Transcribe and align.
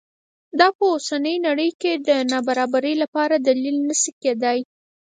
دا 0.59 0.67
په 0.77 0.83
اوسنۍ 0.93 1.35
نړۍ 1.47 1.69
کې 1.81 1.91
د 2.07 2.09
نابرابرۍ 2.31 2.93
لپاره 3.03 3.35
دلیل 3.47 3.77
نه 3.89 3.95
شي 4.01 4.11
کېدای. 4.23 4.59